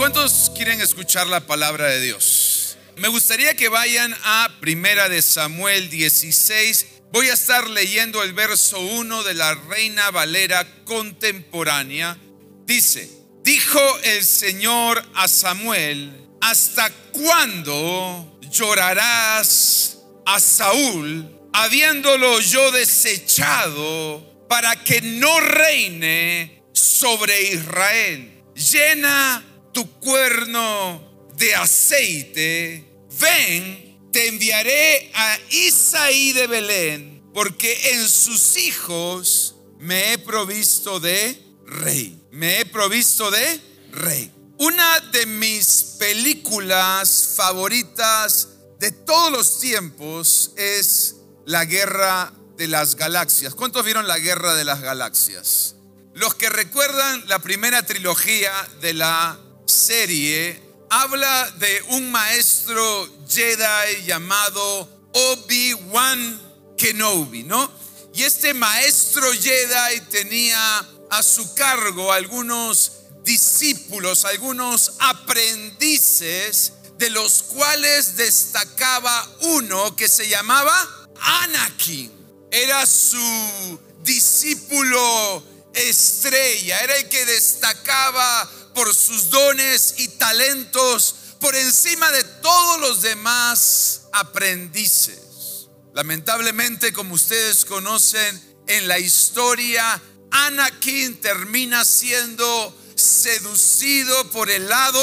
[0.00, 2.78] ¿Cuántos quieren escuchar la palabra de Dios?
[2.96, 6.86] Me gustaría que vayan a Primera de Samuel 16.
[7.12, 12.16] Voy a estar leyendo el verso 1 de la Reina Valera contemporánea.
[12.64, 13.10] Dice,
[13.44, 25.02] dijo el Señor a Samuel, ¿hasta cuándo llorarás a Saúl habiéndolo yo desechado para que
[25.02, 28.42] no reine sobre Israel?
[28.54, 38.56] Llena tu cuerno de aceite, ven, te enviaré a Isaí de Belén, porque en sus
[38.56, 42.20] hijos me he provisto de rey.
[42.32, 43.60] Me he provisto de
[43.92, 44.30] rey.
[44.58, 51.16] Una de mis películas favoritas de todos los tiempos es
[51.46, 53.54] La Guerra de las Galaxias.
[53.54, 55.76] ¿Cuántos vieron La Guerra de las Galaxias?
[56.12, 59.38] Los que recuerdan la primera trilogía de la
[59.70, 66.40] serie habla de un maestro Jedi llamado Obi-Wan
[66.76, 67.70] Kenobi, ¿no?
[68.12, 72.92] Y este maestro Jedi tenía a su cargo algunos
[73.24, 82.12] discípulos, algunos aprendices, de los cuales destacaba uno que se llamaba Anakin.
[82.50, 92.10] Era su discípulo estrella, era el que destacaba por sus dones y talentos por encima
[92.12, 95.68] de todos los demás aprendices.
[95.94, 105.00] Lamentablemente, como ustedes conocen, en la historia, Anakin termina siendo seducido por el lado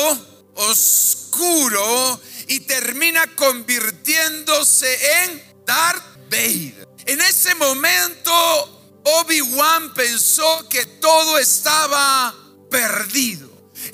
[0.55, 6.88] oscuro y termina convirtiéndose en Darth Vader.
[7.05, 12.33] En ese momento, Obi-Wan pensó que todo estaba
[12.69, 13.47] perdido.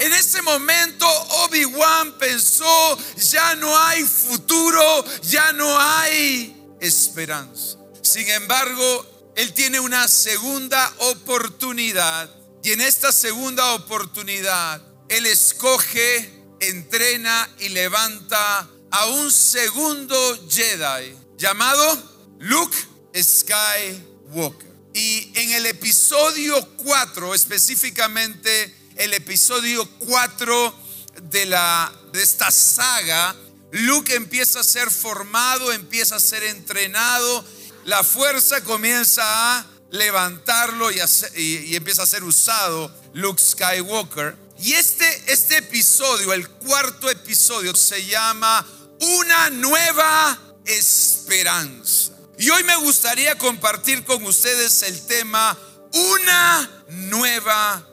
[0.04, 1.08] En ese momento
[1.46, 7.78] Obi-Wan pensó, ya no hay futuro, ya no hay esperanza.
[8.02, 12.30] Sin embargo, él tiene una segunda oportunidad
[12.62, 22.36] y en esta segunda oportunidad, él escoge, entrena y levanta a un segundo Jedi llamado
[22.40, 22.76] Luke
[23.16, 24.74] Skywalker.
[24.94, 30.76] Y en el episodio 4, específicamente el episodio 4
[31.24, 33.36] de, la, de esta saga,
[33.72, 37.44] Luke empieza a ser formado, empieza a ser entrenado,
[37.86, 44.38] la fuerza comienza a levantarlo y, empieza a ser usado Luke Skywalker.
[44.60, 48.66] Y este, este episodio, el cuarto episodio, se llama
[49.02, 52.14] Una nueva esperanza.
[52.38, 55.58] Y hoy me gustaría compartir con ustedes el tema
[55.94, 57.93] Una nueva esperanza.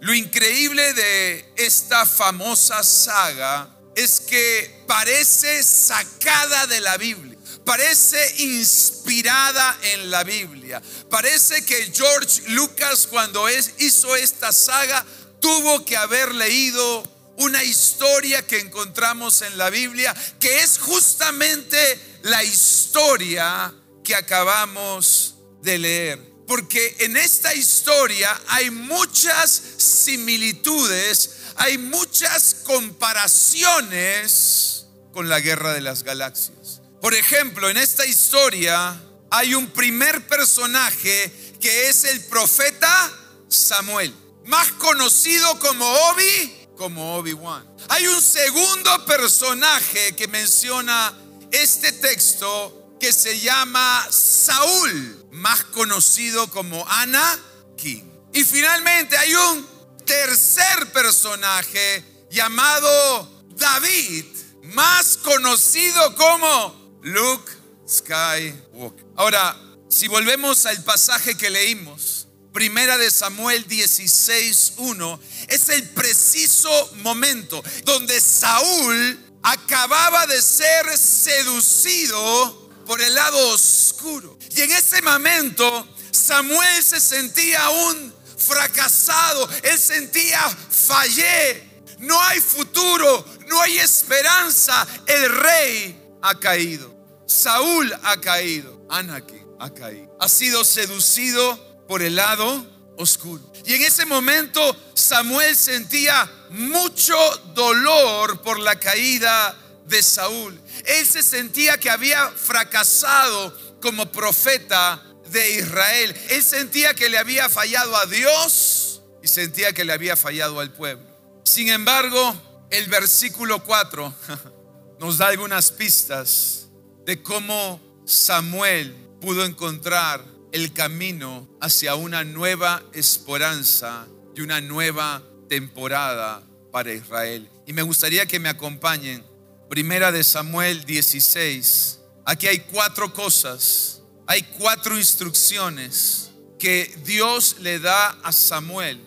[0.00, 7.36] Lo increíble de esta famosa saga es que parece sacada de la Biblia.
[7.64, 10.80] Parece inspirada en la Biblia.
[11.10, 15.04] Parece que George Lucas cuando hizo esta saga
[15.40, 17.02] tuvo que haber leído
[17.36, 21.78] una historia que encontramos en la Biblia, que es justamente
[22.22, 23.72] la historia
[24.02, 26.27] que acabamos de leer.
[26.48, 36.04] Porque en esta historia hay muchas similitudes, hay muchas comparaciones con la guerra de las
[36.04, 36.80] galaxias.
[37.02, 38.98] Por ejemplo, en esta historia
[39.30, 43.12] hay un primer personaje que es el profeta
[43.50, 44.14] Samuel,
[44.46, 47.62] más conocido como Obi, como Obi-Wan.
[47.90, 51.12] Hay un segundo personaje que menciona
[51.50, 57.38] este texto que se llama Saúl más conocido como Ana
[57.76, 58.04] King.
[58.32, 59.66] Y finalmente hay un
[60.04, 64.24] tercer personaje llamado David,
[64.62, 67.52] más conocido como Luke
[67.88, 69.06] Skywalker.
[69.16, 69.56] Ahora,
[69.88, 78.20] si volvemos al pasaje que leímos, Primera de Samuel 16:1, es el preciso momento donde
[78.20, 84.37] Saúl acababa de ser seducido por el lado oscuro.
[84.54, 90.40] Y en ese momento Samuel se sentía un fracasado, él sentía
[90.70, 96.94] fallé, no hay futuro, no hay esperanza, el rey ha caído,
[97.26, 102.66] Saúl ha caído, Anakin ha caído, ha sido seducido por el lado
[102.96, 103.52] oscuro.
[103.64, 107.16] Y en ese momento Samuel sentía mucho
[107.54, 109.56] dolor por la caída
[109.86, 110.60] de Saúl.
[110.84, 116.14] Él se sentía que había fracasado como profeta de Israel.
[116.30, 120.72] Él sentía que le había fallado a Dios y sentía que le había fallado al
[120.72, 121.06] pueblo.
[121.44, 122.34] Sin embargo,
[122.70, 124.14] el versículo 4
[125.00, 126.68] nos da algunas pistas
[127.04, 136.42] de cómo Samuel pudo encontrar el camino hacia una nueva esperanza y una nueva temporada
[136.72, 137.48] para Israel.
[137.66, 139.24] Y me gustaría que me acompañen.
[139.68, 141.97] Primera de Samuel 16.
[142.28, 146.28] Aquí hay cuatro cosas, hay cuatro instrucciones
[146.58, 149.00] que Dios le da a Samuel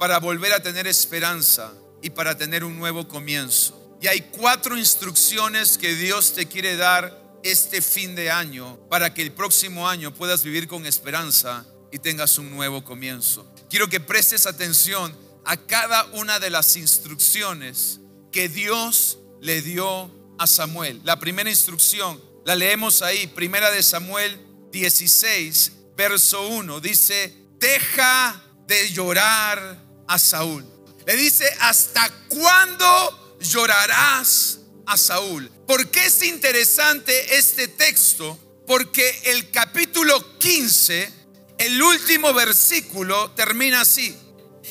[0.00, 1.72] para volver a tener esperanza
[2.02, 3.96] y para tener un nuevo comienzo.
[4.02, 9.22] Y hay cuatro instrucciones que Dios te quiere dar este fin de año para que
[9.22, 13.48] el próximo año puedas vivir con esperanza y tengas un nuevo comienzo.
[13.70, 18.00] Quiero que prestes atención a cada una de las instrucciones
[18.32, 21.00] que Dios le dio a Samuel.
[21.04, 24.40] La primera instrucción la leemos ahí, primera de Samuel
[24.70, 30.64] 16, verso 1, dice, deja de llorar a Saúl.
[31.04, 35.50] Le dice, ¿hasta cuándo llorarás a Saúl?
[35.66, 38.38] ¿Por qué es interesante este texto?
[38.64, 41.12] Porque el capítulo 15,
[41.58, 44.16] el último versículo, termina así.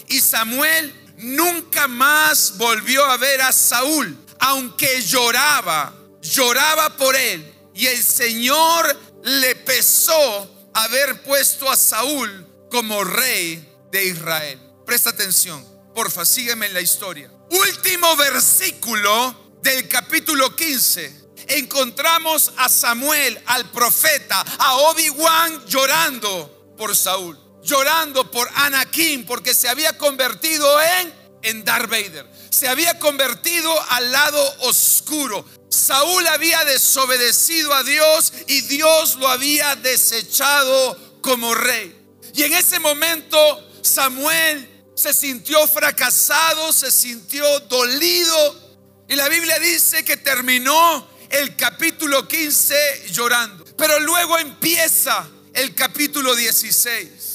[0.08, 7.52] Y Samuel nunca más volvió a ver a Saúl, aunque lloraba, lloraba por él.
[7.76, 14.60] Y el Señor le pesó haber puesto a Saúl como rey de Israel.
[14.86, 15.64] Presta atención,
[15.94, 17.30] porfa, sígueme en la historia.
[17.52, 21.26] Último versículo del capítulo 15.
[21.50, 29.68] Encontramos a Samuel, al profeta, a Obi-Wan llorando por Saúl llorando por Anakin porque se
[29.68, 32.26] había convertido en, en Darth Vader.
[32.50, 35.44] Se había convertido al lado oscuro.
[35.76, 41.96] Saúl había desobedecido a Dios y Dios lo había desechado como rey.
[42.34, 43.38] Y en ese momento
[43.82, 48.78] Samuel se sintió fracasado, se sintió dolido.
[49.08, 53.66] Y la Biblia dice que terminó el capítulo 15 llorando.
[53.78, 57.26] Pero luego empieza el capítulo 16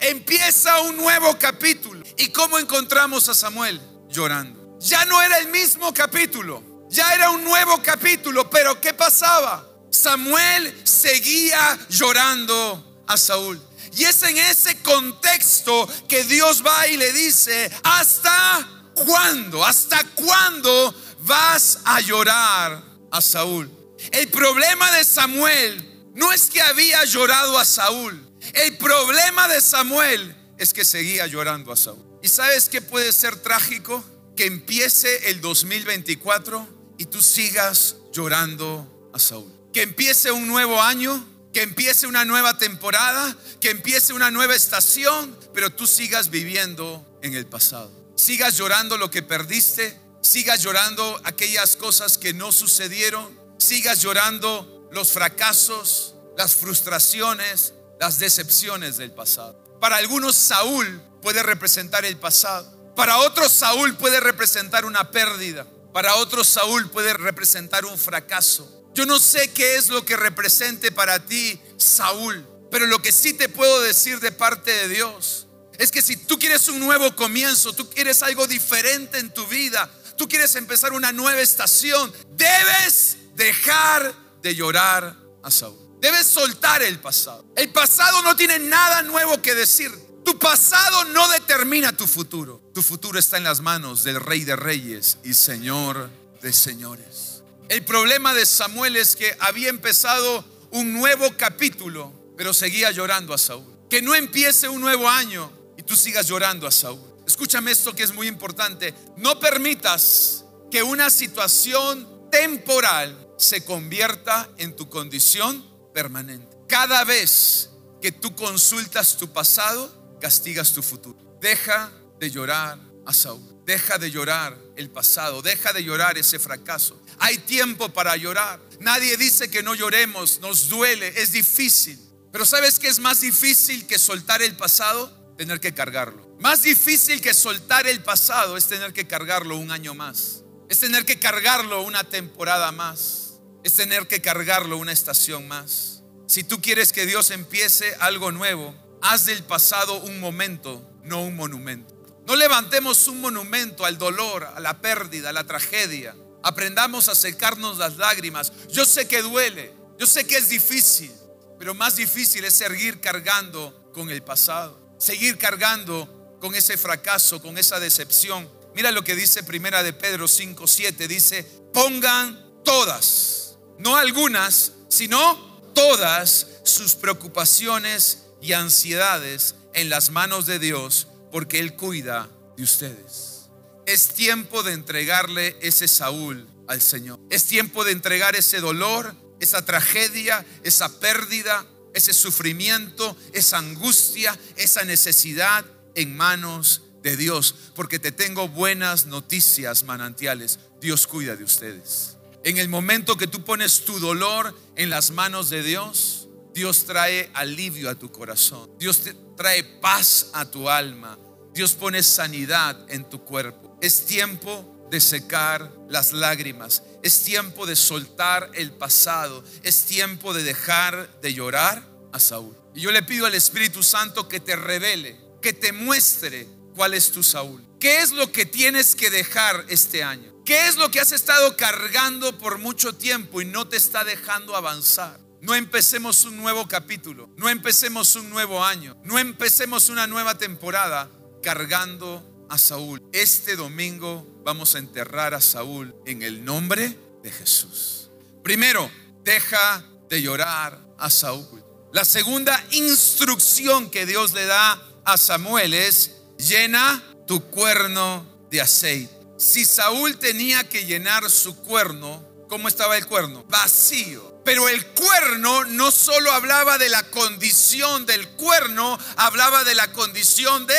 [0.00, 2.04] empieza un nuevo capítulo.
[2.16, 3.80] ¿Y cómo encontramos a Samuel?
[4.08, 4.78] Llorando.
[4.80, 9.66] Ya no era el mismo capítulo, ya era un nuevo capítulo, pero ¿qué pasaba?
[9.90, 13.60] Samuel seguía llorando a Saúl.
[13.96, 19.64] Y es en ese contexto que Dios va y le dice, ¿hasta cuándo?
[19.64, 23.70] ¿Hasta cuándo vas a llorar a Saúl?
[24.10, 28.20] El problema de Samuel no es que había llorado a Saúl.
[28.52, 32.04] El problema de Samuel es que seguía llorando a Saúl.
[32.22, 34.04] ¿Y sabes qué puede ser trágico?
[34.36, 36.73] Que empiece el 2024
[37.04, 39.52] y tú sigas llorando a Saúl.
[39.74, 41.22] Que empiece un nuevo año,
[41.52, 47.34] que empiece una nueva temporada, que empiece una nueva estación, pero tú sigas viviendo en
[47.34, 47.92] el pasado.
[48.16, 55.12] Sigas llorando lo que perdiste, sigas llorando aquellas cosas que no sucedieron, sigas llorando los
[55.12, 59.62] fracasos, las frustraciones, las decepciones del pasado.
[59.78, 62.94] Para algunos Saúl puede representar el pasado.
[62.96, 65.66] Para otros Saúl puede representar una pérdida.
[65.94, 68.68] Para otros Saúl puede representar un fracaso.
[68.94, 73.32] Yo no sé qué es lo que represente para ti Saúl, pero lo que sí
[73.32, 75.46] te puedo decir de parte de Dios
[75.78, 79.88] es que si tú quieres un nuevo comienzo, tú quieres algo diferente en tu vida,
[80.16, 85.78] tú quieres empezar una nueva estación, debes dejar de llorar a Saúl.
[86.00, 87.44] Debes soltar el pasado.
[87.54, 89.92] El pasado no tiene nada nuevo que decir.
[90.24, 92.62] Tu pasado no determina tu futuro.
[92.72, 97.42] Tu futuro está en las manos del Rey de Reyes y Señor de Señores.
[97.68, 103.38] El problema de Samuel es que había empezado un nuevo capítulo, pero seguía llorando a
[103.38, 103.70] Saúl.
[103.90, 107.02] Que no empiece un nuevo año y tú sigas llorando a Saúl.
[107.26, 108.94] Escúchame esto que es muy importante.
[109.18, 116.56] No permitas que una situación temporal se convierta en tu condición permanente.
[116.66, 121.18] Cada vez que tú consultas tu pasado, castigas tu futuro.
[121.38, 123.62] Deja de llorar a Saúl.
[123.66, 125.42] Deja de llorar el pasado.
[125.42, 126.98] Deja de llorar ese fracaso.
[127.18, 128.58] Hay tiempo para llorar.
[128.80, 130.40] Nadie dice que no lloremos.
[130.40, 131.12] Nos duele.
[131.20, 132.00] Es difícil.
[132.32, 135.12] Pero ¿sabes qué es más difícil que soltar el pasado?
[135.36, 136.26] Tener que cargarlo.
[136.40, 140.42] Más difícil que soltar el pasado es tener que cargarlo un año más.
[140.70, 143.24] Es tener que cargarlo una temporada más
[143.64, 146.02] es tener que cargarlo una estación más.
[146.26, 148.74] Si tú quieres que Dios empiece algo nuevo,
[149.04, 151.94] haz del pasado un momento, no un monumento.
[152.26, 156.16] No levantemos un monumento al dolor, a la pérdida, a la tragedia.
[156.42, 158.50] Aprendamos a secarnos las lágrimas.
[158.70, 161.12] Yo sé que duele, yo sé que es difícil,
[161.58, 167.58] pero más difícil es seguir cargando con el pasado, seguir cargando con ese fracaso, con
[167.58, 171.06] esa decepción, Mira lo que dice Primera de Pedro 5, 7.
[171.06, 180.58] Dice, pongan todas, no algunas, sino todas sus preocupaciones y ansiedades en las manos de
[180.58, 183.48] Dios, porque Él cuida de ustedes.
[183.86, 187.18] Es tiempo de entregarle ese Saúl al Señor.
[187.30, 194.84] Es tiempo de entregar ese dolor, esa tragedia, esa pérdida, ese sufrimiento, esa angustia, esa
[194.84, 200.58] necesidad en manos de Dios, porque te tengo buenas noticias manantiales.
[200.82, 202.16] Dios cuida de ustedes.
[202.44, 206.23] En el momento que tú pones tu dolor en las manos de Dios,
[206.54, 208.70] Dios trae alivio a tu corazón.
[208.78, 211.18] Dios te trae paz a tu alma.
[211.52, 213.76] Dios pone sanidad en tu cuerpo.
[213.82, 216.84] Es tiempo de secar las lágrimas.
[217.02, 219.42] Es tiempo de soltar el pasado.
[219.64, 222.56] Es tiempo de dejar de llorar a Saúl.
[222.72, 226.46] Y yo le pido al Espíritu Santo que te revele, que te muestre
[226.76, 227.64] cuál es tu Saúl.
[227.80, 230.32] ¿Qué es lo que tienes que dejar este año?
[230.44, 234.54] ¿Qué es lo que has estado cargando por mucho tiempo y no te está dejando
[234.54, 235.23] avanzar?
[235.44, 241.10] No empecemos un nuevo capítulo, no empecemos un nuevo año, no empecemos una nueva temporada
[241.42, 243.02] cargando a Saúl.
[243.12, 248.08] Este domingo vamos a enterrar a Saúl en el nombre de Jesús.
[248.42, 248.90] Primero,
[249.22, 251.62] deja de llorar a Saúl.
[251.92, 259.14] La segunda instrucción que Dios le da a Samuel es, llena tu cuerno de aceite.
[259.36, 263.44] Si Saúl tenía que llenar su cuerno, ¿cómo estaba el cuerno?
[263.50, 264.33] Vacío.
[264.44, 270.66] Pero el cuerno no solo hablaba de la condición del cuerno, hablaba de la condición
[270.66, 270.76] de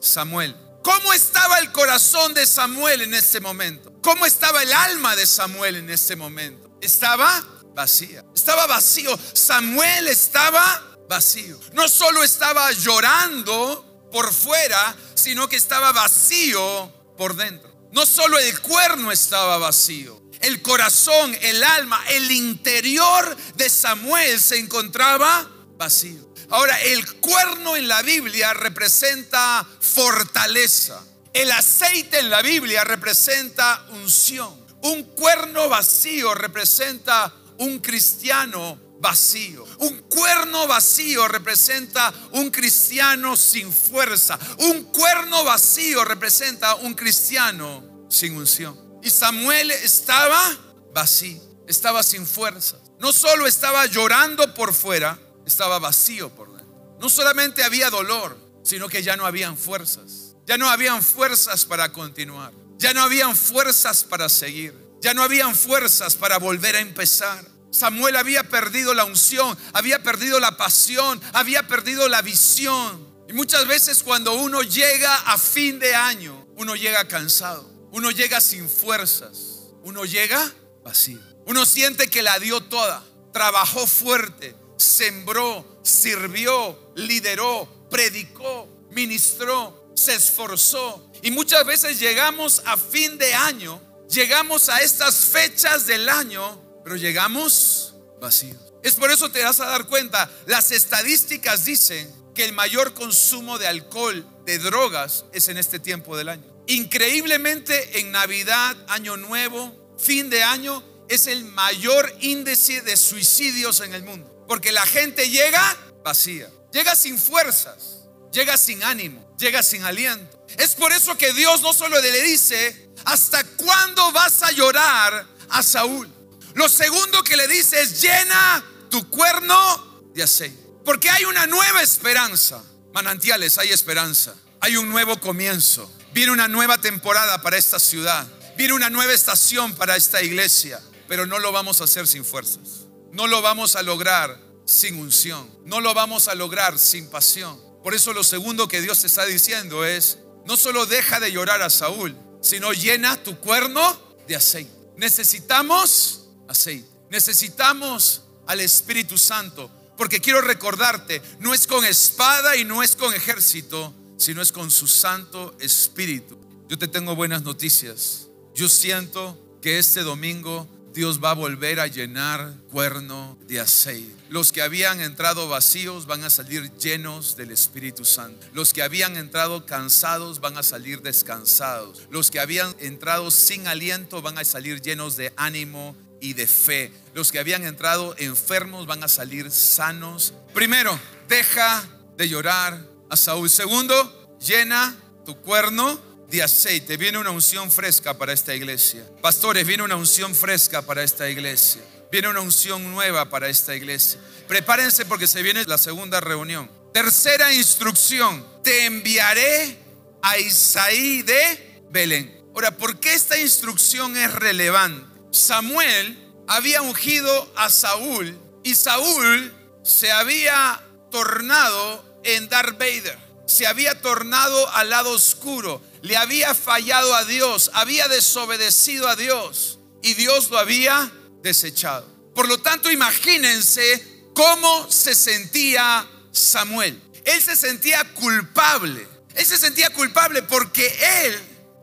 [0.00, 0.54] Samuel.
[0.82, 3.92] ¿Cómo estaba el corazón de Samuel en ese momento?
[4.02, 6.78] ¿Cómo estaba el alma de Samuel en ese momento?
[6.80, 7.44] Estaba
[7.74, 8.24] vacía.
[8.34, 9.18] Estaba vacío.
[9.32, 11.58] Samuel estaba vacío.
[11.72, 17.74] No solo estaba llorando por fuera, sino que estaba vacío por dentro.
[17.92, 20.22] No solo el cuerno estaba vacío.
[20.40, 26.26] El corazón, el alma, el interior de Samuel se encontraba vacío.
[26.50, 31.02] Ahora, el cuerno en la Biblia representa fortaleza.
[31.32, 34.64] El aceite en la Biblia representa unción.
[34.82, 39.64] Un cuerno vacío representa un cristiano vacío.
[39.78, 44.38] Un cuerno vacío representa un cristiano sin fuerza.
[44.58, 48.85] Un cuerno vacío representa un cristiano sin unción.
[49.06, 50.58] Y Samuel estaba
[50.92, 52.76] vacío, estaba sin fuerza.
[52.98, 56.96] No solo estaba llorando por fuera, estaba vacío por dentro.
[56.98, 60.34] No solamente había dolor, sino que ya no habían fuerzas.
[60.44, 62.52] Ya no habían fuerzas para continuar.
[62.78, 64.74] Ya no habían fuerzas para seguir.
[65.00, 67.44] Ya no habían fuerzas para volver a empezar.
[67.70, 73.06] Samuel había perdido la unción, había perdido la pasión, había perdido la visión.
[73.28, 78.40] Y muchas veces cuando uno llega a fin de año, uno llega cansado, uno llega
[78.40, 80.52] sin fuerzas, uno llega
[80.82, 81.20] vacío.
[81.46, 91.10] Uno siente que la dio toda, trabajó fuerte, sembró, sirvió, lideró, predicó, ministró, se esforzó.
[91.22, 96.96] Y muchas veces llegamos a fin de año, llegamos a estas fechas del año, pero
[96.96, 98.58] llegamos vacíos.
[98.82, 103.58] Es por eso te vas a dar cuenta, las estadísticas dicen que el mayor consumo
[103.58, 106.55] de alcohol, de drogas, es en este tiempo del año.
[106.66, 113.94] Increíblemente en Navidad, Año Nuevo, fin de año, es el mayor índice de suicidios en
[113.94, 114.44] el mundo.
[114.48, 120.44] Porque la gente llega vacía, llega sin fuerzas, llega sin ánimo, llega sin aliento.
[120.58, 125.62] Es por eso que Dios no solo le dice, ¿hasta cuándo vas a llorar a
[125.62, 126.08] Saúl?
[126.54, 130.66] Lo segundo que le dice es, llena tu cuerno de aceite.
[130.84, 132.62] Porque hay una nueva esperanza.
[132.92, 134.34] Manantiales, hay esperanza.
[134.60, 135.90] Hay un nuevo comienzo.
[136.12, 138.26] Viene una nueva temporada para esta ciudad.
[138.56, 140.80] Viene una nueva estación para esta iglesia.
[141.08, 142.86] Pero no lo vamos a hacer sin fuerzas.
[143.12, 145.48] No lo vamos a lograr sin unción.
[145.64, 147.60] No lo vamos a lograr sin pasión.
[147.82, 151.62] Por eso lo segundo que Dios te está diciendo es, no solo deja de llorar
[151.62, 154.72] a Saúl, sino llena tu cuerno de aceite.
[154.96, 156.88] Necesitamos aceite.
[157.10, 159.70] Necesitamos al Espíritu Santo.
[159.96, 164.70] Porque quiero recordarte, no es con espada y no es con ejército, sino es con
[164.70, 166.38] su Santo Espíritu.
[166.68, 168.28] Yo te tengo buenas noticias.
[168.54, 174.16] Yo siento que este domingo Dios va a volver a llenar cuerno de aceite.
[174.30, 178.46] Los que habían entrado vacíos van a salir llenos del Espíritu Santo.
[178.54, 182.08] Los que habían entrado cansados van a salir descansados.
[182.10, 186.90] Los que habían entrado sin aliento van a salir llenos de ánimo y de fe.
[187.12, 190.32] Los que habían entrado enfermos van a salir sanos.
[190.54, 193.50] Primero, deja de llorar a Saúl.
[193.50, 196.96] Segundo, llena tu cuerno de aceite.
[196.96, 199.04] Viene una unción fresca para esta iglesia.
[199.22, 201.82] Pastores, viene una unción fresca para esta iglesia.
[202.10, 204.20] Viene una unción nueva para esta iglesia.
[204.48, 206.70] Prepárense porque se viene la segunda reunión.
[206.92, 208.46] Tercera instrucción.
[208.62, 209.78] Te enviaré
[210.22, 212.44] a Isaí de Belén.
[212.54, 215.04] Ahora, ¿por qué esta instrucción es relevante?
[215.30, 223.18] Samuel había ungido a Saúl y Saúl se había tornado en Darth Vader.
[223.46, 225.80] Se había tornado al lado oscuro.
[226.02, 227.70] Le había fallado a Dios.
[227.74, 229.78] Había desobedecido a Dios.
[230.02, 231.10] Y Dios lo había
[231.42, 232.06] desechado.
[232.34, 237.00] Por lo tanto, imagínense cómo se sentía Samuel.
[237.24, 239.06] Él se sentía culpable.
[239.34, 240.86] Él se sentía culpable porque
[241.24, 241.38] él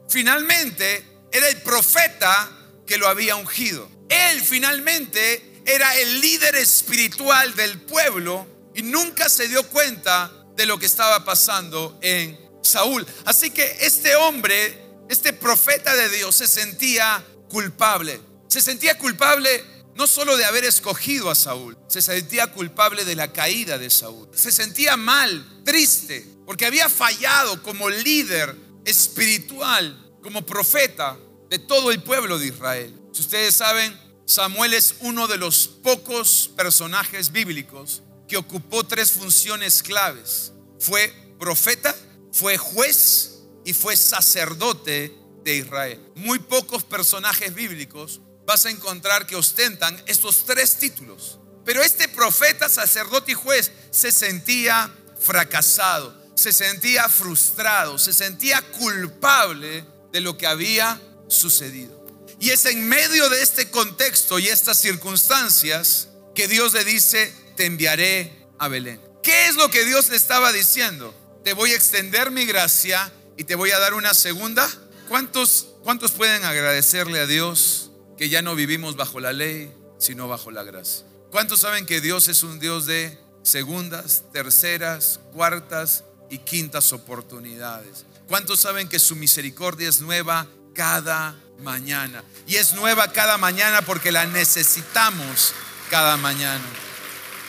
[0.09, 2.49] finalmente era el profeta
[2.85, 3.89] que lo había ungido.
[4.09, 10.77] Él finalmente era el líder espiritual del pueblo y nunca se dio cuenta de lo
[10.77, 13.05] que estaba pasando en Saúl.
[13.25, 18.19] Así que este hombre, este profeta de Dios, se sentía culpable.
[18.47, 19.63] Se sentía culpable
[19.95, 24.27] no solo de haber escogido a Saúl, se sentía culpable de la caída de Saúl.
[24.33, 31.17] Se sentía mal, triste, porque había fallado como líder espiritual, como profeta
[31.49, 32.93] de todo el pueblo de Israel.
[33.11, 38.01] Si ustedes saben, Samuel es uno de los pocos personajes bíblicos
[38.33, 40.53] que ocupó tres funciones claves.
[40.79, 41.95] Fue profeta,
[42.31, 46.01] fue juez y fue sacerdote de Israel.
[46.15, 51.37] Muy pocos personajes bíblicos vas a encontrar que ostentan estos tres títulos.
[51.63, 59.85] Pero este profeta, sacerdote y juez se sentía fracasado, se sentía frustrado, se sentía culpable
[60.11, 62.03] de lo que había sucedido.
[62.39, 67.65] Y es en medio de este contexto y estas circunstancias que Dios le dice, te
[67.65, 68.99] enviaré a Belén.
[69.21, 71.13] ¿Qué es lo que Dios le estaba diciendo?
[71.43, 74.69] Te voy a extender mi gracia y te voy a dar una segunda.
[75.07, 80.51] ¿Cuántos, cuántos pueden agradecerle a Dios que ya no vivimos bajo la ley, sino bajo
[80.51, 81.05] la gracia?
[81.31, 88.05] ¿Cuántos saben que Dios es un Dios de segundas, terceras, cuartas y quintas oportunidades?
[88.27, 92.23] ¿Cuántos saben que su misericordia es nueva cada mañana?
[92.47, 95.53] Y es nueva cada mañana porque la necesitamos
[95.89, 96.63] cada mañana.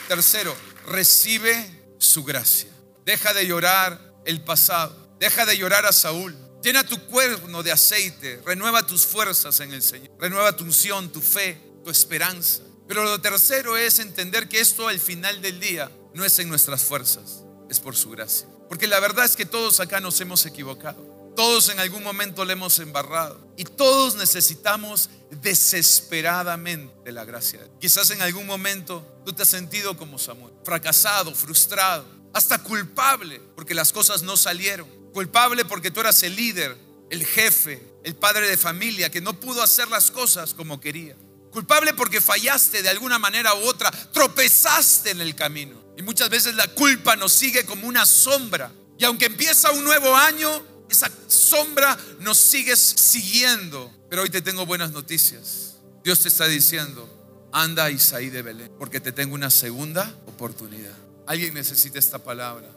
[0.09, 0.55] Tercero,
[0.87, 2.71] recibe su gracia.
[3.05, 5.17] Deja de llorar el pasado.
[5.19, 6.37] Deja de llorar a Saúl.
[6.63, 8.41] Llena tu cuerno de aceite.
[8.45, 10.11] Renueva tus fuerzas en el Señor.
[10.19, 12.63] Renueva tu unción, tu fe, tu esperanza.
[12.87, 16.83] Pero lo tercero es entender que esto al final del día no es en nuestras
[16.83, 18.47] fuerzas, es por su gracia.
[18.69, 21.14] Porque la verdad es que todos acá nos hemos equivocado.
[21.37, 23.41] Todos en algún momento le hemos embarrado.
[23.57, 27.61] Y todos necesitamos desesperadamente la gracia.
[27.81, 33.75] Quizás en algún momento tú te has sentido como Samuel, fracasado, frustrado, hasta culpable porque
[33.75, 34.89] las cosas no salieron.
[35.13, 36.77] Culpable porque tú eras el líder,
[37.11, 41.17] el jefe, el padre de familia que no pudo hacer las cosas como quería.
[41.51, 45.81] Culpable porque fallaste de alguna manera u otra, tropezaste en el camino.
[45.97, 48.73] Y muchas veces la culpa nos sigue como una sombra.
[48.99, 53.93] Y aunque empieza un nuevo año, esa sombra nos sigue siguiendo.
[54.09, 55.77] Pero hoy te tengo buenas noticias.
[56.03, 57.09] Dios te está diciendo,
[57.53, 60.95] anda Isaí de Belén, porque te tengo una segunda oportunidad.
[61.27, 62.69] Alguien necesita esta palabra.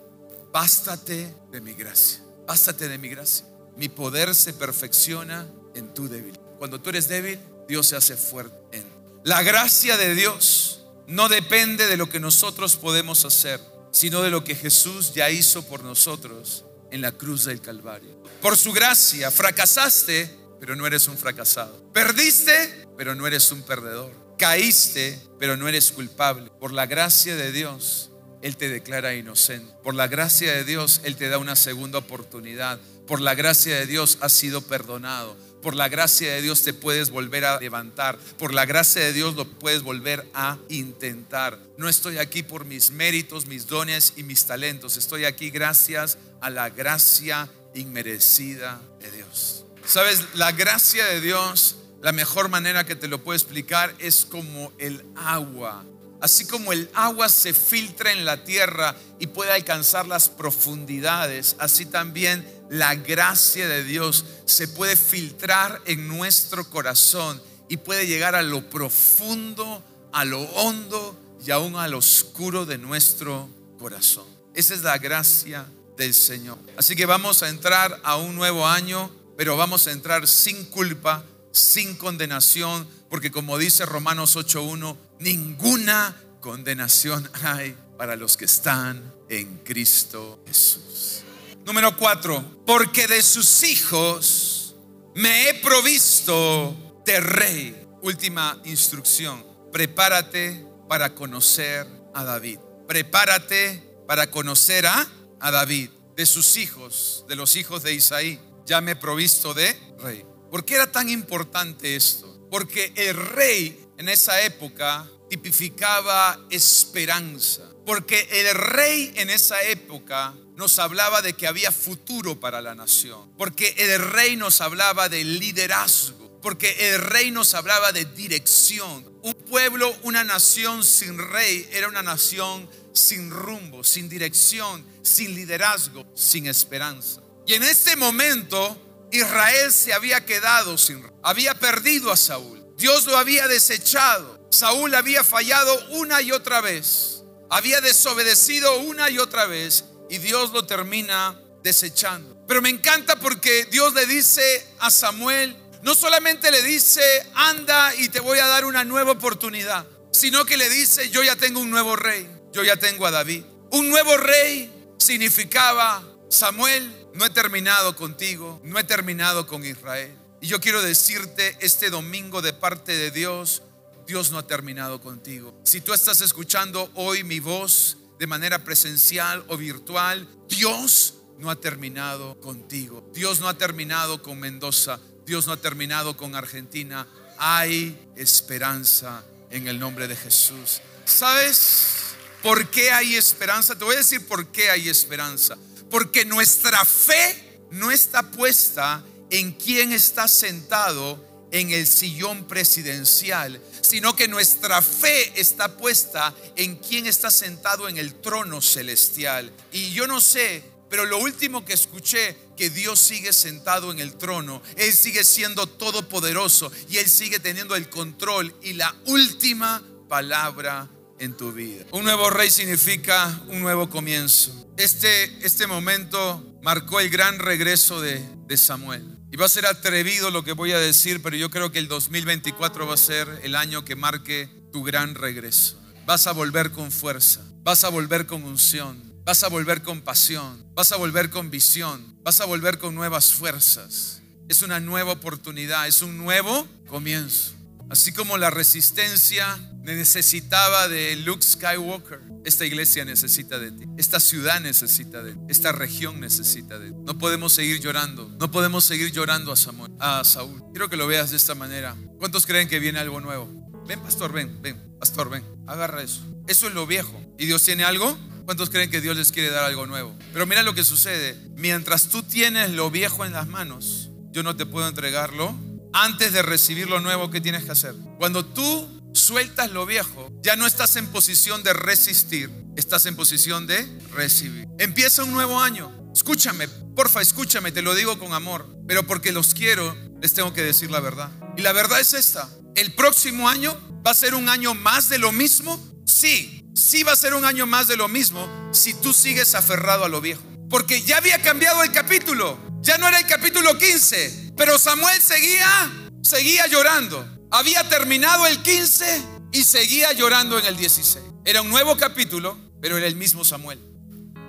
[0.52, 2.24] Bástate de mi gracia.
[2.48, 3.46] Bástate de mi gracia.
[3.76, 6.40] Mi poder se perfecciona en tu débil.
[6.58, 8.86] Cuando tú eres débil, Dios se hace fuerte en.
[9.24, 13.60] La gracia de Dios no depende de lo que nosotros podemos hacer,
[13.92, 18.22] sino de lo que Jesús ya hizo por nosotros en la cruz del Calvario.
[18.42, 21.92] Por su gracia fracasaste, pero no eres un fracasado.
[21.94, 24.12] Perdiste, pero no eres un perdedor.
[24.38, 26.52] Caíste, pero no eres culpable.
[26.60, 29.74] Por la gracia de Dios, Él te declara inocente.
[29.84, 32.80] Por la gracia de Dios, Él te da una segunda oportunidad.
[33.08, 35.36] Por la gracia de Dios has sido perdonado.
[35.68, 38.18] Por la gracia de Dios te puedes volver a levantar.
[38.38, 41.60] Por la gracia de Dios lo puedes volver a intentar.
[41.78, 44.96] No estoy aquí por mis méritos, mis dones y mis talentos.
[44.96, 49.66] Estoy aquí gracias a la gracia inmerecida de Dios.
[49.86, 54.72] Sabes, la gracia de Dios, la mejor manera que te lo puedo explicar es como
[54.78, 55.84] el agua.
[56.22, 61.86] Así como el agua se filtra en la tierra y puede alcanzar las profundidades, así
[61.86, 68.42] también la gracia de Dios se puede filtrar en nuestro corazón y puede llegar a
[68.42, 74.26] lo profundo, a lo hondo y aún a lo oscuro de nuestro corazón.
[74.54, 75.66] Esa es la gracia
[75.98, 76.58] del Señor.
[76.78, 81.24] Así que vamos a entrar a un nuevo año, pero vamos a entrar sin culpa,
[81.52, 89.58] sin condenación, porque como dice Romanos 8.1, ninguna condenación hay para los que están en
[89.64, 91.24] Cristo Jesús.
[91.68, 94.74] Número cuatro, porque de sus hijos
[95.16, 97.88] me he provisto de rey.
[98.02, 102.60] Última instrucción, prepárate para conocer a David.
[102.88, 105.06] Prepárate para conocer a,
[105.42, 105.90] a David.
[106.16, 110.26] De sus hijos, de los hijos de Isaí, ya me he provisto de rey.
[110.50, 112.48] ¿Por qué era tan importante esto?
[112.50, 117.64] Porque el rey en esa época tipificaba esperanza.
[117.86, 123.32] Porque el rey en esa época nos hablaba de que había futuro para la nación.
[123.38, 126.40] Porque el rey nos hablaba de liderazgo.
[126.42, 129.08] Porque el rey nos hablaba de dirección.
[129.22, 136.04] Un pueblo, una nación sin rey era una nación sin rumbo, sin dirección, sin liderazgo,
[136.16, 137.22] sin esperanza.
[137.46, 141.12] Y en este momento Israel se había quedado sin rey.
[141.22, 142.66] Había perdido a Saúl.
[142.78, 144.48] Dios lo había desechado.
[144.50, 150.52] Saúl había fallado una y otra vez, había desobedecido una y otra vez y Dios
[150.52, 152.38] lo termina desechando.
[152.48, 157.02] Pero me encanta porque Dios le dice a Samuel, no solamente le dice,
[157.36, 161.36] anda y te voy a dar una nueva oportunidad, sino que le dice, yo ya
[161.36, 163.44] tengo un nuevo rey, yo ya tengo a David.
[163.72, 170.16] Un nuevo rey significaba, Samuel, no he terminado contigo, no he terminado con Israel.
[170.40, 173.64] Y yo quiero decirte este domingo de parte de Dios,
[174.06, 175.54] Dios no ha terminado contigo.
[175.64, 181.56] Si tú estás escuchando hoy mi voz de manera presencial o virtual, Dios no ha
[181.56, 183.10] terminado contigo.
[183.14, 185.00] Dios no ha terminado con Mendoza.
[185.26, 187.08] Dios no ha terminado con Argentina.
[187.38, 190.82] Hay esperanza en el nombre de Jesús.
[191.06, 193.78] ¿Sabes por qué hay esperanza?
[193.78, 195.58] Te voy a decir por qué hay esperanza.
[195.90, 204.16] Porque nuestra fe no está puesta en quién está sentado en el sillón presidencial, sino
[204.16, 209.52] que nuestra fe está puesta en quien está sentado en el trono celestial.
[209.72, 214.18] Y yo no sé, pero lo último que escuché, que Dios sigue sentado en el
[214.18, 220.90] trono, Él sigue siendo todopoderoso y Él sigue teniendo el control y la última palabra
[221.20, 221.86] en tu vida.
[221.92, 224.68] Un nuevo rey significa un nuevo comienzo.
[224.76, 229.17] Este, este momento marcó el gran regreso de, de Samuel.
[229.40, 232.88] Va a ser atrevido lo que voy a decir, pero yo creo que el 2024
[232.88, 235.80] va a ser el año que marque tu gran regreso.
[236.08, 240.66] Vas a volver con fuerza, vas a volver con unción, vas a volver con pasión,
[240.74, 244.24] vas a volver con visión, vas a volver con nuevas fuerzas.
[244.50, 247.57] Es una nueva oportunidad, es un nuevo comienzo.
[247.90, 253.86] Así como la resistencia necesitaba de Luke Skywalker, esta iglesia necesita de ti.
[253.98, 255.40] Esta ciudad necesita de ti.
[255.48, 256.98] Esta región necesita de ti.
[257.06, 258.30] No podemos seguir llorando.
[258.40, 260.62] No podemos seguir llorando a, Samuel, a Saúl.
[260.72, 261.96] Quiero que lo veas de esta manera.
[262.20, 263.50] ¿Cuántos creen que viene algo nuevo?
[263.88, 265.44] Ven, pastor, ven, ven, pastor, ven.
[265.66, 266.22] Agarra eso.
[266.48, 267.22] Eso es lo viejo.
[267.38, 268.18] ¿Y Dios tiene algo?
[268.44, 270.18] ¿Cuántos creen que Dios les quiere dar algo nuevo?
[270.34, 271.38] Pero mira lo que sucede.
[271.56, 275.56] Mientras tú tienes lo viejo en las manos, yo no te puedo entregarlo
[275.94, 277.96] antes de recibir lo nuevo que tienes que hacer.
[278.18, 283.68] Cuando tú sueltas lo viejo, ya no estás en posición de resistir, estás en posición
[283.68, 284.68] de recibir.
[284.78, 285.92] Empieza un nuevo año.
[286.14, 290.64] Escúchame, porfa, escúchame, te lo digo con amor, pero porque los quiero, les tengo que
[290.64, 291.30] decir la verdad.
[291.56, 295.18] Y la verdad es esta, el próximo año va a ser un año más de
[295.18, 295.80] lo mismo.
[296.06, 300.06] Sí, sí va a ser un año más de lo mismo si tú sigues aferrado
[300.06, 300.42] a lo viejo.
[300.70, 305.92] Porque ya había cambiado el capítulo, ya no era el capítulo 15, pero Samuel seguía,
[306.24, 307.28] seguía llorando.
[307.52, 311.22] Había terminado el 15 y seguía llorando en el 16.
[311.44, 313.78] Era un nuevo capítulo, pero era el mismo Samuel.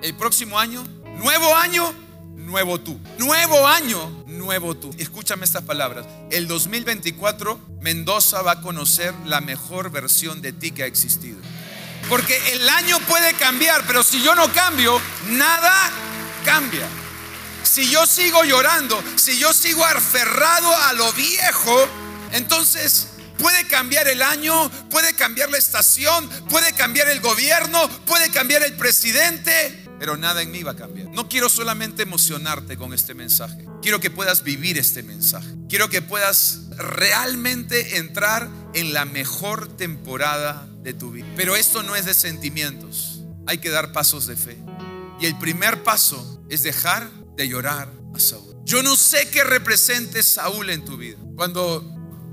[0.02, 0.84] El próximo año,
[1.16, 1.92] nuevo año,
[2.36, 3.00] nuevo tú.
[3.18, 4.94] Nuevo año, nuevo tú.
[4.98, 6.06] Escúchame estas palabras.
[6.30, 11.38] El 2024, Mendoza va a conocer la mejor versión de ti que ha existido.
[12.08, 15.90] Porque el año puede cambiar, pero si yo no cambio, nada
[16.44, 16.86] cambia.
[17.62, 21.88] Si yo sigo llorando, si yo sigo aferrado a lo viejo,
[22.32, 28.62] entonces, puede cambiar el año, puede cambiar la estación, puede cambiar el gobierno, puede cambiar
[28.62, 31.08] el presidente, pero nada en mí va a cambiar.
[31.08, 36.02] No quiero solamente emocionarte con este mensaje, quiero que puedas vivir este mensaje, quiero que
[36.02, 41.26] puedas realmente entrar en la mejor temporada de tu vida.
[41.36, 44.58] Pero esto no es de sentimientos, hay que dar pasos de fe.
[45.20, 48.56] Y el primer paso es dejar de llorar a Saúl.
[48.64, 51.16] Yo no sé qué represente Saúl en tu vida.
[51.36, 51.84] Cuando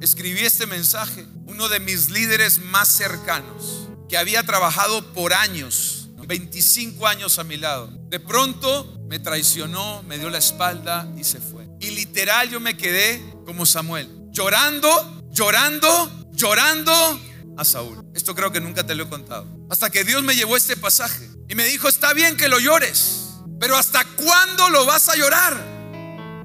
[0.02, 7.06] escribí este mensaje, uno de mis líderes más cercanos, que había trabajado por años, 25
[7.06, 11.68] años a mi lado, de pronto me traicionó, me dio la espalda y se fue.
[11.80, 17.22] Y literal yo me quedé como Samuel, llorando, llorando, llorando
[17.58, 18.04] a Saúl.
[18.16, 19.48] Esto creo que nunca te lo he contado.
[19.70, 23.25] Hasta que Dios me llevó este pasaje y me dijo, está bien que lo llores,
[23.60, 25.76] Pero ¿hasta cuándo lo vas a llorar?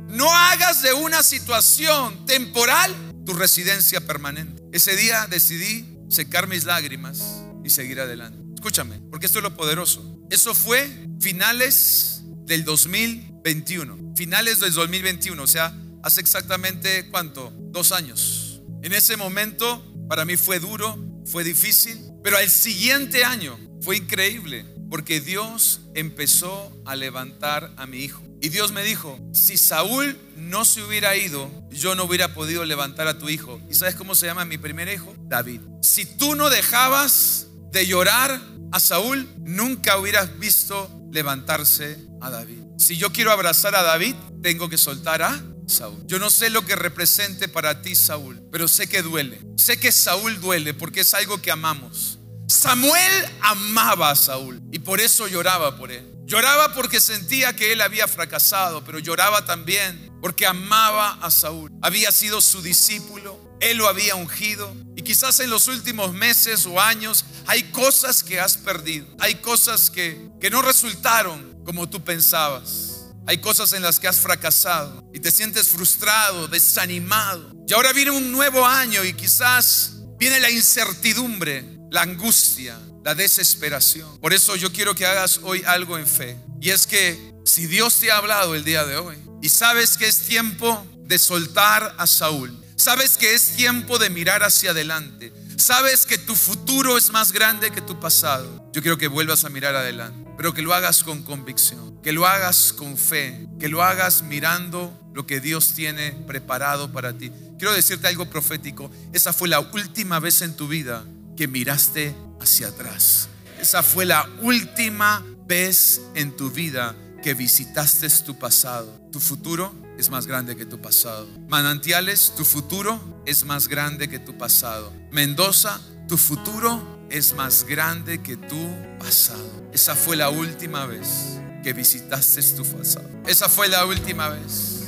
[0.09, 2.95] No hagas de una situación temporal
[3.25, 4.63] tu residencia permanente.
[4.73, 8.39] Ese día decidí secar mis lágrimas y seguir adelante.
[8.55, 10.21] Escúchame, porque esto es lo poderoso.
[10.31, 10.89] Eso fue
[11.21, 14.15] finales del 2021.
[14.17, 17.53] Finales del 2021, o sea, hace exactamente cuánto?
[17.57, 18.63] Dos años.
[18.83, 24.67] En ese momento para mí fue duro, fue difícil, pero al siguiente año fue increíble
[24.91, 28.23] porque Dios empezó a levantar a mi hijo.
[28.43, 33.07] Y Dios me dijo, si Saúl no se hubiera ido, yo no hubiera podido levantar
[33.07, 33.61] a tu hijo.
[33.71, 35.15] ¿Y sabes cómo se llama mi primer hijo?
[35.29, 35.61] David.
[35.83, 38.41] Si tú no dejabas de llorar
[38.73, 42.59] a Saúl, nunca hubieras visto levantarse a David.
[42.79, 46.03] Si yo quiero abrazar a David, tengo que soltar a Saúl.
[46.07, 49.41] Yo no sé lo que represente para ti Saúl, pero sé que duele.
[49.57, 52.20] Sé que Saúl duele porque es algo que amamos.
[52.51, 56.05] Samuel amaba a Saúl y por eso lloraba por él.
[56.25, 61.71] Lloraba porque sentía que él había fracasado, pero lloraba también porque amaba a Saúl.
[61.81, 64.75] Había sido su discípulo, él lo había ungido.
[64.97, 69.07] Y quizás en los últimos meses o años hay cosas que has perdido.
[69.21, 73.07] Hay cosas que, que no resultaron como tú pensabas.
[73.27, 77.53] Hay cosas en las que has fracasado y te sientes frustrado, desanimado.
[77.69, 84.19] Y ahora viene un nuevo año y quizás viene la incertidumbre, la angustia, la desesperación.
[84.21, 86.37] Por eso yo quiero que hagas hoy algo en fe.
[86.61, 90.07] Y es que si Dios te ha hablado el día de hoy y sabes que
[90.07, 96.07] es tiempo de soltar a Saúl, sabes que es tiempo de mirar hacia adelante, sabes
[96.07, 99.75] que tu futuro es más grande que tu pasado, yo quiero que vuelvas a mirar
[99.75, 104.23] adelante, pero que lo hagas con convicción, que lo hagas con fe, que lo hagas
[104.23, 107.33] mirando lo que Dios tiene preparado para ti.
[107.59, 111.05] Quiero decirte algo profético, esa fue la última vez en tu vida
[111.37, 113.29] que miraste hacia atrás.
[113.61, 119.01] Esa fue la última vez en tu vida que visitaste tu pasado.
[119.13, 121.29] Tu futuro es más grande que tu pasado.
[121.49, 124.93] Manantiales, tu futuro es más grande que tu pasado.
[125.11, 129.69] Mendoza, tu futuro es más grande que tu pasado.
[129.73, 133.09] Esa fue la última vez que visitaste tu pasado.
[133.27, 134.87] Esa fue la última vez.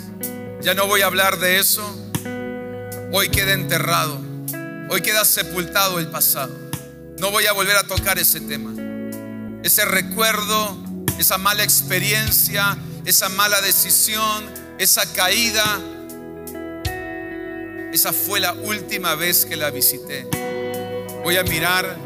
[0.62, 1.84] Ya no voy a hablar de eso.
[3.12, 4.31] Hoy queda enterrado.
[4.92, 6.54] Hoy queda sepultado el pasado.
[7.18, 8.74] No voy a volver a tocar ese tema.
[9.62, 10.76] Ese recuerdo,
[11.18, 12.76] esa mala experiencia,
[13.06, 14.44] esa mala decisión,
[14.78, 15.64] esa caída.
[17.90, 20.28] Esa fue la última vez que la visité.
[21.24, 21.96] Voy a mirar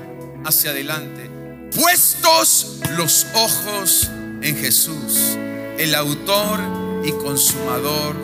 [0.44, 1.28] hacia adelante.
[1.74, 4.08] Puestos los ojos
[4.42, 5.36] en Jesús,
[5.76, 6.60] el autor
[7.04, 8.14] y consumador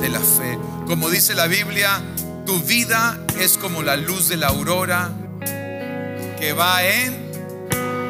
[0.00, 0.56] de la fe.
[0.86, 2.00] Como dice la Biblia,
[2.46, 5.10] tu vida es como la luz de la aurora
[6.38, 7.26] que va en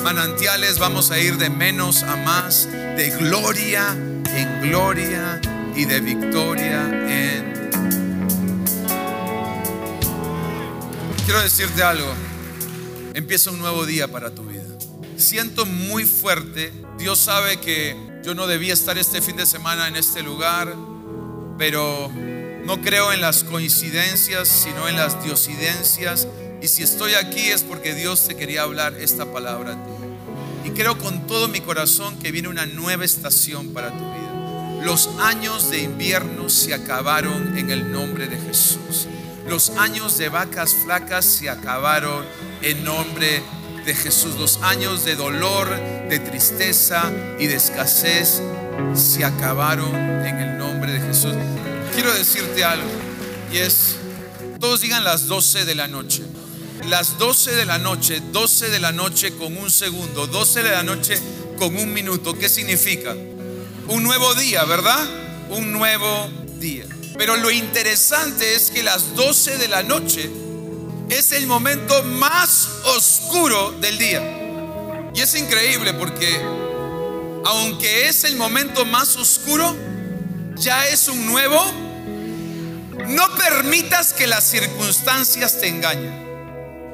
[0.04, 5.40] manantiales, vamos a ir de menos a más, de gloria en gloria
[5.74, 7.70] y de victoria en...
[11.24, 12.12] Quiero decirte algo,
[13.14, 14.62] empieza un nuevo día para tu vida.
[15.16, 19.96] Siento muy fuerte, Dios sabe que yo no debía estar este fin de semana en
[19.96, 20.74] este lugar,
[21.56, 22.10] pero
[22.66, 26.26] no creo en las coincidencias, sino en las diosidencias
[26.60, 29.90] y si estoy aquí es porque Dios te quería hablar esta palabra a ti.
[30.64, 34.82] Y creo con todo mi corazón que viene una nueva estación para tu vida.
[34.84, 39.06] Los años de invierno se acabaron en el nombre de Jesús.
[39.46, 42.24] Los años de vacas flacas se acabaron
[42.62, 43.42] en nombre
[43.84, 44.34] de Jesús.
[44.40, 45.68] Los años de dolor,
[46.08, 48.42] de tristeza y de escasez
[48.94, 51.34] se acabaron en el nombre de Jesús.
[51.96, 52.88] Quiero decirte algo
[53.52, 53.96] y es,
[54.60, 56.22] todos digan las 12 de la noche
[56.84, 60.82] las 12 de la noche, 12 de la noche con un segundo, 12 de la
[60.82, 61.20] noche
[61.58, 62.38] con un minuto.
[62.38, 63.12] ¿Qué significa?
[63.88, 65.04] Un nuevo día, ¿verdad?
[65.50, 66.28] Un nuevo
[66.58, 66.86] día.
[67.18, 70.30] Pero lo interesante es que las 12 de la noche
[71.08, 75.10] es el momento más oscuro del día.
[75.14, 76.40] Y es increíble porque
[77.46, 79.74] aunque es el momento más oscuro,
[80.56, 81.85] ya es un nuevo.
[83.08, 86.26] No permitas que las circunstancias te engañen.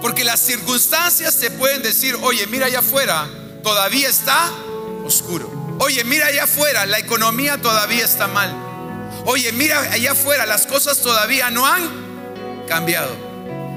[0.01, 3.29] Porque las circunstancias te pueden decir, oye, mira allá afuera,
[3.62, 4.51] todavía está
[5.05, 5.77] oscuro.
[5.79, 8.53] Oye, mira allá afuera, la economía todavía está mal.
[9.25, 13.16] Oye, mira allá afuera, las cosas todavía no han cambiado.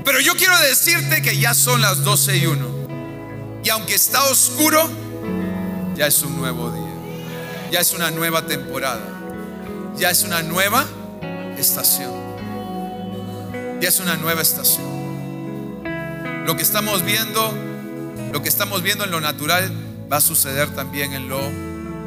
[0.04, 2.76] Pero yo quiero decirte que ya son las 12 y 1.
[3.64, 4.90] Y aunque está oscuro,
[5.96, 7.72] ya es un nuevo día.
[7.72, 9.02] Ya es una nueva temporada.
[9.96, 10.86] Ya es una nueva
[11.58, 12.25] estación.
[13.82, 14.86] Ya es una nueva estación.
[16.46, 17.54] Lo que estamos viendo,
[18.32, 19.72] lo que estamos viendo en lo natural
[20.12, 21.42] va a suceder también en lo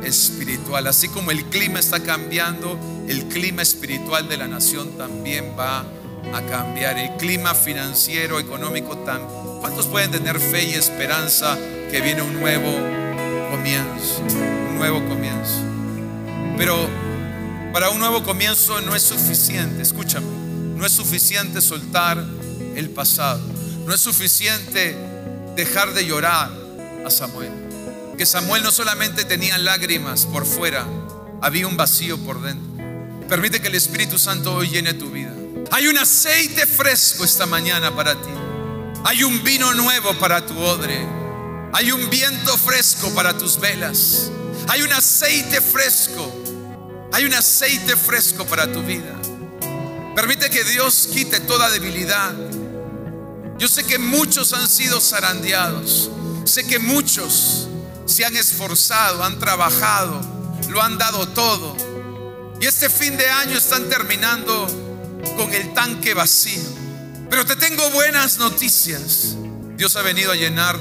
[0.02, 0.86] espiritual.
[0.86, 2.78] Así como el clima está cambiando,
[3.08, 5.84] el clima espiritual de la nación también va
[6.32, 6.98] a cambiar.
[6.98, 9.04] El clima financiero, económico.
[9.60, 11.56] ¿Cuántos pueden tener fe y esperanza
[11.90, 12.72] que viene un nuevo
[13.50, 14.22] comienzo?
[14.70, 15.62] Un nuevo comienzo.
[16.56, 16.88] Pero
[17.72, 20.26] para un nuevo comienzo no es suficiente, escúchame,
[20.78, 22.24] no es suficiente soltar
[22.76, 23.40] el pasado.
[23.84, 24.96] No es suficiente
[25.56, 26.52] dejar de llorar
[27.04, 27.50] a Samuel.
[28.16, 30.86] Que Samuel no solamente tenía lágrimas por fuera,
[31.42, 32.68] había un vacío por dentro.
[33.28, 35.32] Permite que el Espíritu Santo hoy llene tu vida.
[35.72, 38.30] Hay un aceite fresco esta mañana para ti.
[39.04, 41.04] Hay un vino nuevo para tu odre.
[41.72, 44.30] Hay un viento fresco para tus velas.
[44.68, 46.32] Hay un aceite fresco.
[47.12, 49.17] Hay un aceite fresco para tu vida.
[50.18, 52.34] Permite que Dios quite toda debilidad.
[53.56, 56.10] Yo sé que muchos han sido zarandeados.
[56.44, 57.68] Sé que muchos
[58.04, 60.20] se han esforzado, han trabajado,
[60.70, 61.76] lo han dado todo.
[62.60, 64.66] Y este fin de año están terminando
[65.36, 66.68] con el tanque vacío.
[67.30, 69.36] Pero te tengo buenas noticias.
[69.76, 70.76] Dios ha venido a llenar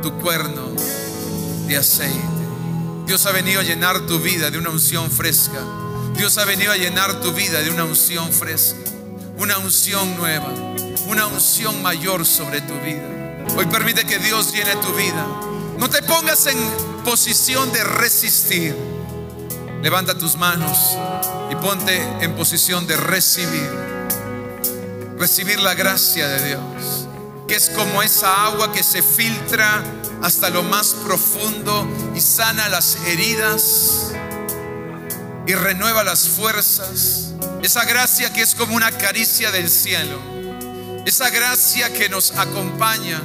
[0.00, 0.76] tu cuerno
[1.66, 2.20] de aceite.
[3.04, 5.58] Dios ha venido a llenar tu vida de una unción fresca.
[6.20, 8.76] Dios ha venido a llenar tu vida de una unción fresca.
[9.38, 10.52] Una unción nueva.
[11.06, 13.46] Una unción mayor sobre tu vida.
[13.56, 15.26] Hoy permite que Dios llene tu vida.
[15.78, 16.58] No te pongas en
[17.06, 18.76] posición de resistir.
[19.82, 20.76] Levanta tus manos
[21.50, 23.70] y ponte en posición de recibir.
[25.16, 27.08] Recibir la gracia de Dios,
[27.48, 29.82] que es como esa agua que se filtra
[30.22, 34.12] hasta lo más profundo y sana las heridas
[35.50, 37.32] y renueva las fuerzas.
[37.60, 40.20] Esa gracia que es como una caricia del cielo.
[41.04, 43.20] Esa gracia que nos acompaña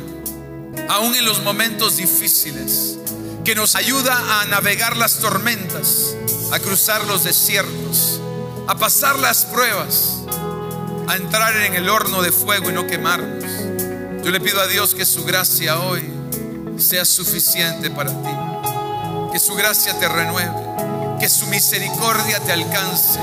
[0.90, 2.98] aún en los momentos difíciles,
[3.44, 6.16] que nos ayuda a navegar las tormentas,
[6.52, 8.20] a cruzar los desiertos,
[8.68, 10.16] a pasar las pruebas,
[11.08, 13.44] a entrar en el horno de fuego y no quemarnos.
[14.24, 16.10] Yo le pido a Dios que su gracia hoy
[16.80, 20.66] sea suficiente para ti, que su gracia te renueve,
[21.20, 23.20] que su misericordia te alcance,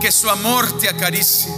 [0.00, 1.52] que su amor te acaricie,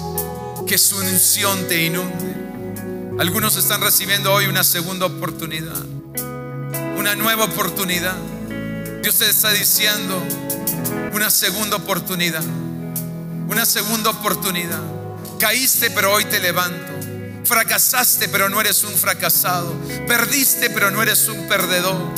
[0.66, 3.16] que su unción te inunde.
[3.18, 5.84] Algunos están recibiendo hoy una segunda oportunidad,
[6.96, 8.16] una nueva oportunidad.
[9.02, 10.22] Dios te está diciendo
[11.12, 12.44] una segunda oportunidad,
[13.48, 14.80] una segunda oportunidad.
[15.38, 16.92] Caíste, pero hoy te levanto.
[17.44, 19.74] Fracasaste, pero no eres un fracasado.
[20.06, 22.14] Perdiste, pero no eres un perdedor.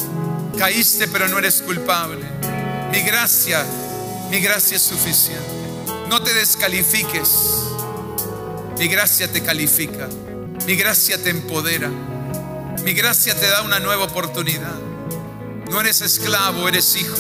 [0.59, 2.32] Caíste, pero no eres culpable.
[2.93, 3.65] Mi gracia,
[4.31, 5.41] mi gracia es suficiente.
[6.11, 7.31] No te descalifiques.
[8.79, 10.11] Mi gracia te califica.
[10.67, 11.89] Mi gracia te empodera.
[12.85, 14.79] Mi gracia te da una nueva oportunidad.
[15.71, 17.17] No eres esclavo, eres hijo.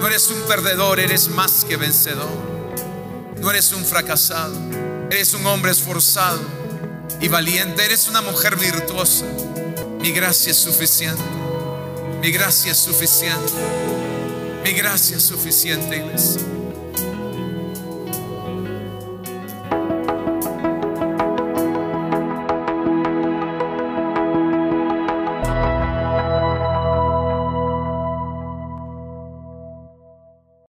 [0.00, 2.28] No eres un perdedor, eres más que vencedor.
[3.38, 4.56] No eres un fracasado,
[5.08, 6.40] eres un hombre esforzado
[7.20, 7.84] y valiente.
[7.84, 9.24] Eres una mujer virtuosa.
[10.00, 11.22] Mi gracia es suficiente.
[12.20, 14.01] Mi gracia es suficiente.
[14.64, 16.04] Mi gracia es suficiente.